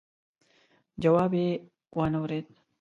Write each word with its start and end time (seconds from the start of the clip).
جواب 1.03 1.31
يې 1.41 1.47
وانه 1.97 2.19
ورېد. 2.21 2.45